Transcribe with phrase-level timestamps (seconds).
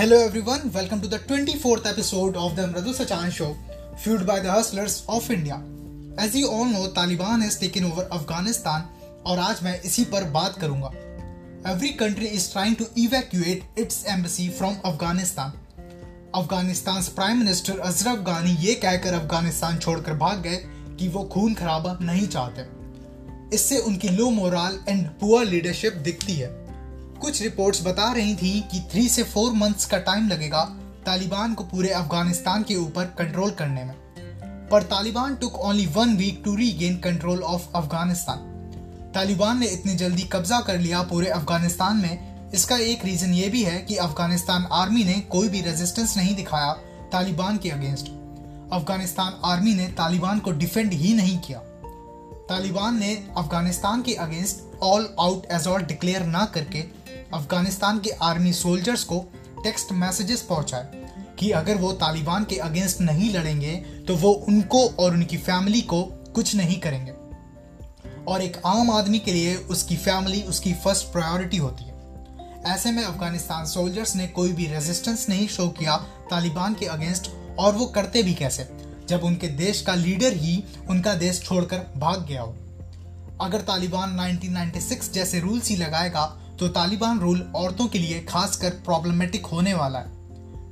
[0.00, 3.54] Hello everyone, welcome to the 24th episode of the Mradu Sachan Show,
[3.98, 5.62] fueled by the hustlers of India.
[6.16, 8.86] As you all know, Taliban has taken over Afghanistan
[9.26, 10.92] और आज मैं इसी पर बात करूँगा
[11.72, 15.52] Every country is trying to evacuate its embassy from Afghanistan.
[16.34, 20.56] Afghanistan prime minister Ashraf Ghani ये कहकर अफ़गानिस्तान छोड़कर भाग गए
[20.98, 22.66] कि वो खून खराबा नहीं चाहते
[23.56, 26.59] इससे उनकी low morale and poor leadership दिखती है
[27.20, 30.62] कुछ रिपोर्ट्स बता रही थी कि थ्री से फोर मंथ्स का टाइम लगेगा
[31.06, 33.94] तालिबान को पूरे अफ़गानिस्तान के ऊपर कंट्रोल करने में।
[34.68, 38.38] पर Taliban took only one week to regain control of Afghanistan.
[39.14, 43.62] Taliban ने इतनी जल्दी कब्जा कर लिया पूरे अफ़गानिस्तान में। इसका एक रीजन ये भी
[43.62, 46.72] है कि अफ़गानिस्तान आर्मी ने कोई भी रेजिस्टेंस नहीं दिखाया
[47.12, 48.06] तालिबान के अगेंस्ट
[48.72, 51.58] अफ़गानिस्तान आर्मी ने तालिबान को डिफेंड ही नहीं किया।
[52.48, 56.82] तालिबान ने अफ़गानिस्तान के against all out assault declare ना करके
[57.34, 59.18] अफ़गानिस्तान के आर्मी सोल्जर्स को
[59.64, 61.06] टेक्स्ट मैसेजेस पहुँचाए
[61.38, 63.76] कि अगर वो तालिबान के अगेंस्ट नहीं लड़ेंगे
[64.08, 66.02] तो वो उनको और उनकी फैमिली को
[66.34, 67.12] कुछ नहीं करेंगे।
[68.28, 71.90] और एक आम आदमी के लिए उसकी फैमिली, उसकी फ़र्स्ट प्रायोरिटी होती है।
[72.66, 75.96] ऐसे में अफ़गानिस्तान सोल्जर्स ने कोई भी रेजिस्टेंस नहीं शो किया
[76.30, 78.68] तालिबान के अगेंस्ट, और वो करते भी कैसे?
[79.08, 82.56] जब उनके देश का लीडर ही उनका देश छोड़कर भाग गया हो।
[83.40, 89.46] अगर तालिबान 1996 जैसे रूल्स ही लगाएगा तो तालिबान रूल औरतों के लिए खासकर प्रॉब्लमेटिक
[89.46, 90.06] होने वाला है।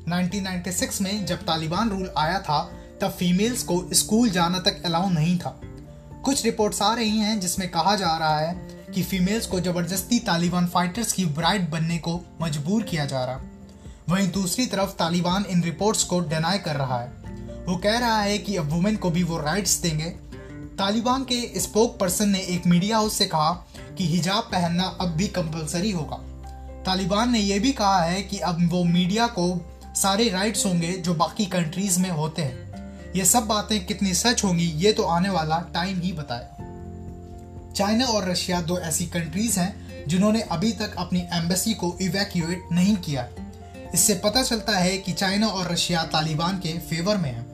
[0.05, 5.39] 1996 में जब तालिबान रूल आया था, तब फीमेल्स को स्कूल जाना तक अलाउ नहीं
[5.39, 5.61] था।
[6.25, 8.55] कुछ रिपोर्ट्स आ रही हैं जिसमें कहा जा रहा है
[8.95, 13.41] कि फीमेल्स को ज़बरदस्ती तालिबान फाइटर्स की ब्राइड बनने को मजबूर किया जा रहा।
[14.09, 17.09] वहीं दूसरी तरफ़ तालिबान इन रिपोर्ट्स को डिनाई कर रहा है।
[17.69, 20.11] वो कह रहा है कि अब वुमेन को भी वो राइट्स देंगे।
[20.79, 23.67] तालिबान के स्पोक पर्सन ने एक मीडिया हाउस से कहा
[23.99, 26.17] कि हिजाब पहनना अब भी कंपलसरी होगा।
[26.87, 31.15] तालिबान ने यह भी कहा है कि अब वो मीडिया को सारे राइट्स होंगे जो
[31.15, 35.59] बाकी कंट्रीज़ में होते हैं। ये सब बातें कितनी सच होंगी ये तो आने वाला
[35.75, 36.65] टाइम ही बताएगा
[37.77, 42.97] चाइना और रशिया दो ऐसी कंट्रीज़ हैं जिन्होंने अभी तक अपनी एम्बेसी को इवैक्यूएट नहीं
[42.97, 43.29] किया
[43.95, 47.47] इससे पता चलता है कि चाइना और रशिया तालिबान के फेवर में है।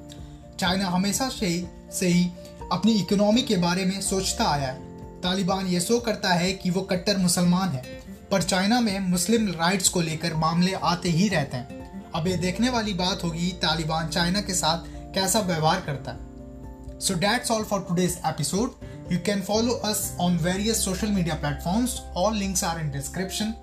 [0.60, 2.30] चाइना हमेशा से ही, से ही
[2.72, 4.93] अपनी इकोनॉमी के बारे में सोचता आया है।
[5.24, 7.82] तालिबान ये सो करता है कि वो कट्टर मुसलमान है,
[8.30, 12.70] पर चाइना में मुस्लिम राइट्स को लेकर मामले आते ही रहते हैं। अब ये देखने
[12.70, 17.84] वाली बात होगी तालिबान चाइना के साथ कैसा व्यवहार करता है। So that's all for
[17.88, 22.90] today's episode you can follow us on various social media platforms all links are in
[22.90, 23.54] description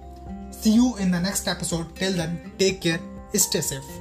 [0.63, 4.00] see you in the next episode till then take care stay safe